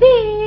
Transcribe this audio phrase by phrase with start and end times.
[0.00, 0.39] Sí.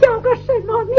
[0.00, 0.96] 叫个什么名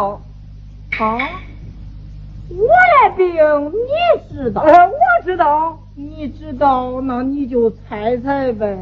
[0.00, 0.20] 道。
[0.98, 1.18] 啊，
[2.48, 3.26] 我的病
[3.70, 4.62] 你知道？
[4.62, 5.76] 我知道。
[5.94, 8.78] 你知道，那你就猜猜呗。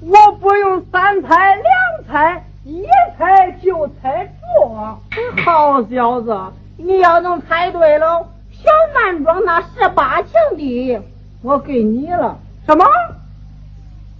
[0.00, 1.64] 我不用三猜两
[2.08, 2.84] 猜，一
[3.16, 4.98] 猜就猜中。
[5.44, 6.36] 好小子，
[6.76, 10.98] 你要能猜对了，小南庄那十八顷地
[11.42, 12.38] 我给你了。
[12.66, 12.84] 什么？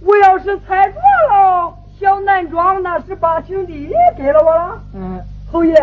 [0.03, 4.81] 我要是猜错了，小南庄那十八顷地给了我了？
[4.93, 5.73] 嗯，侯爷，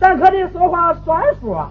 [0.00, 1.70] 咱可得说话算数啊。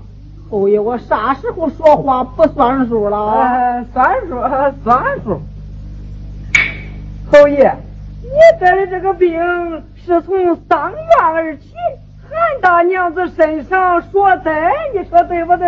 [0.50, 3.84] 侯爷，我啥时候说话不算数了？
[3.94, 4.40] 算数，
[4.84, 5.42] 算数。
[7.32, 7.72] 侯爷，
[8.24, 9.40] 你得的这个病
[10.06, 11.74] 是从丧院而起，
[12.28, 15.68] 韩大娘子身上所在，你说对不对？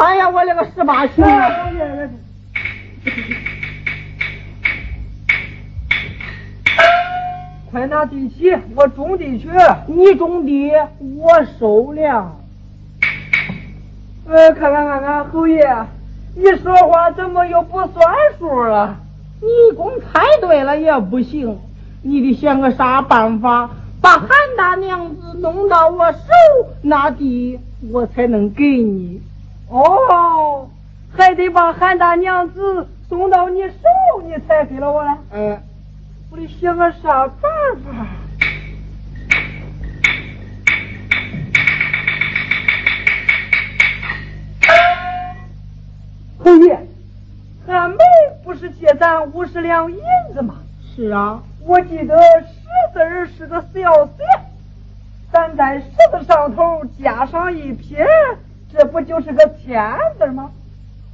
[0.00, 1.24] 哎呀，我那个十八情。
[7.76, 9.50] 快拿地起，我种地去。
[9.86, 10.72] 你种地，
[11.18, 12.34] 我收粮。
[14.26, 15.62] 呃，看看看看，侯爷，
[16.34, 18.96] 你说话怎么又不算数了？
[19.42, 21.58] 你光猜对了也不行，
[22.00, 23.68] 你得想个啥办法
[24.00, 26.18] 把韩大娘子弄到我手
[26.80, 27.60] 那地，
[27.92, 29.20] 我才能给你。
[29.68, 30.66] 哦，
[31.14, 35.10] 还得把韩大娘子送到你手，你才给了我嘞？
[35.34, 35.58] 嗯，
[36.28, 37.50] 我得想个啥办
[37.84, 38.06] 法？
[46.38, 46.78] 侯爷，
[47.66, 47.96] 韩梅
[48.44, 49.98] 不是借咱五十两银
[50.34, 50.56] 子吗？
[50.94, 52.54] 是啊，我记得十
[52.92, 54.22] 字是个小字，
[55.32, 58.06] 咱在十字上头加上一撇，
[58.72, 60.50] 这不就是个千字吗？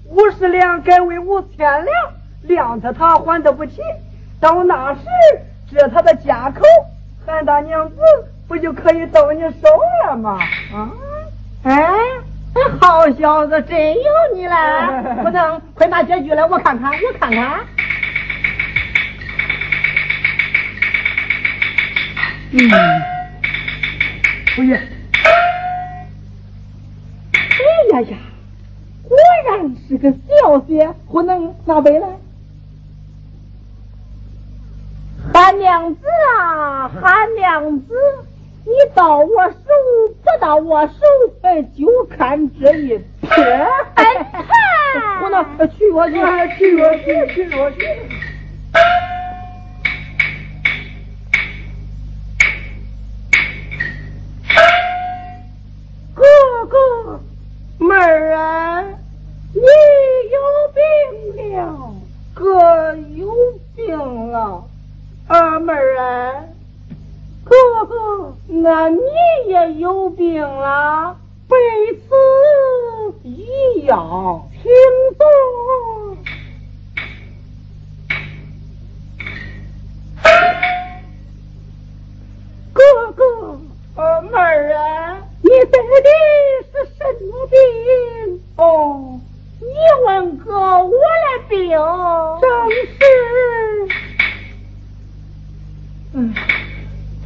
[0.09, 1.88] 五十两改为五千两，
[2.46, 3.81] 谅他他还得不起，
[4.42, 5.00] 到那时
[5.70, 6.62] 这他的家口，
[7.24, 7.94] 韩大娘子
[8.48, 9.68] 不就可以到你手
[10.09, 10.37] 了吗？
[10.74, 10.90] 啊，
[11.62, 11.72] 哎。
[12.83, 14.02] 好小子，真有
[14.35, 15.02] 你了！
[15.24, 17.61] 不能，快拿结局来，我看看，我看看。
[22.50, 22.68] 嗯，
[24.55, 24.76] 不爷，
[27.33, 28.18] 哎呀呀，
[29.09, 29.16] 果
[29.50, 32.07] 然是个小姐，不能拿杯来。
[35.42, 36.07] 韩娘子
[36.38, 37.94] 啊，韩娘子。
[38.64, 39.57] 你到我手，
[40.22, 40.92] 不到我手，
[41.42, 43.66] 哎，就看这一撇。
[45.20, 46.14] 我那去我去，
[46.57, 47.81] 去我去，去我去。
[56.14, 56.22] 哥
[56.68, 57.20] 哥，
[57.85, 58.85] 妹儿啊，
[59.52, 59.61] 你
[60.31, 60.38] 有
[61.35, 61.92] 病了，
[62.33, 63.26] 哥有
[63.74, 64.62] 病了，
[65.35, 66.45] 二妹儿啊。
[67.42, 69.01] 哥哥，那你
[69.47, 71.16] 也有病了，
[71.49, 71.57] 被
[71.95, 72.14] 子
[73.23, 74.71] 一样，听
[75.16, 75.25] 说。
[82.75, 83.59] 哥哥，
[83.97, 86.11] 二妹儿啊，你得的
[86.71, 88.42] 是什么病？
[88.57, 89.18] 哦，
[89.61, 89.66] 你
[90.05, 90.99] 问哥，我的
[91.49, 91.75] 病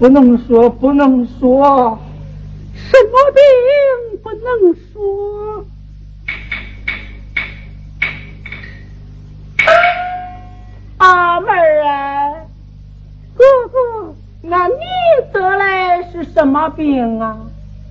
[0.06, 1.98] 不能说，不能说，
[2.76, 3.42] 什么病
[4.22, 5.64] 不能说？
[10.98, 12.30] 阿妹儿啊，
[13.36, 14.74] 哥哥，那你
[15.32, 17.36] 得来是什么病啊？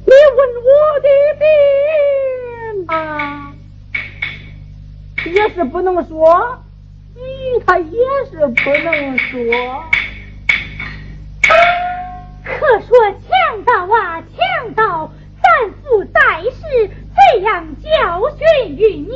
[0.06, 1.10] 你问我的
[2.78, 3.54] 病啊，
[5.26, 6.58] 也是不能说，
[7.18, 8.00] 咦，他也
[8.32, 9.84] 是不能说。
[12.74, 19.08] 我说强盗啊，强盗，咱父在世这样教训于你，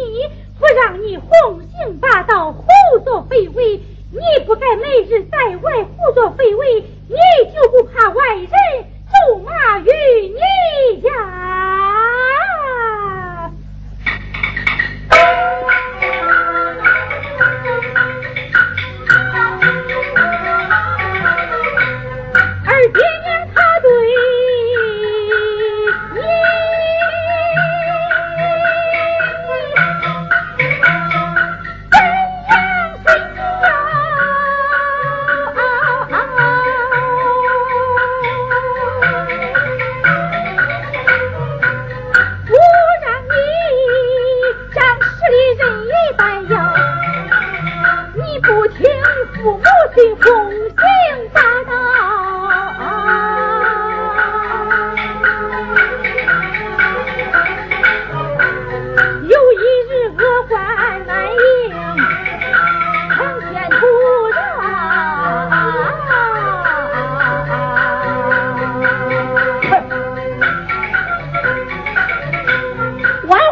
[0.60, 2.64] 不让你横行霸道、胡
[3.04, 3.78] 作非为，
[4.12, 7.16] 你不该每日在外胡作非为，你
[7.56, 9.90] 就不怕外人咒骂于
[10.28, 11.49] 你呀？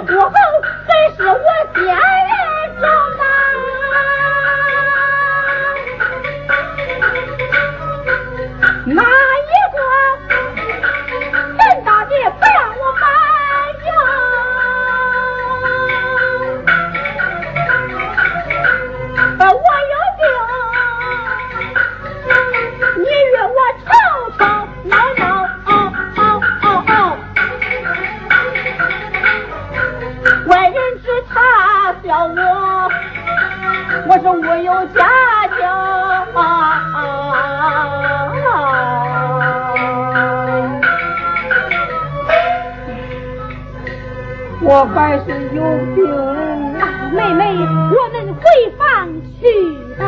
[0.08, 0.30] 不好
[0.88, 1.38] 还是我
[1.76, 2.17] 先
[45.96, 46.04] 有病，
[47.14, 48.42] 妹妹，我们回
[48.78, 48.86] 房
[49.40, 49.42] 去
[49.98, 50.02] 吧。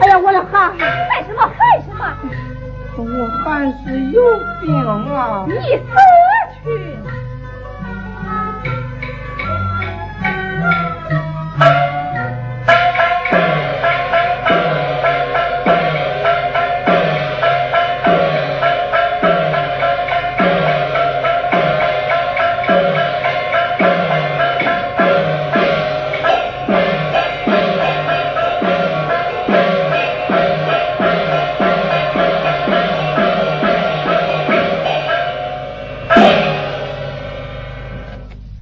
[0.00, 0.72] 哎呀，我的汗！
[0.78, 1.38] 干什么？
[1.58, 2.02] 干什么？
[2.96, 3.02] 我
[3.44, 4.16] 还是有
[4.60, 4.64] 病
[5.14, 5.44] 啊！
[5.46, 6.09] 你死！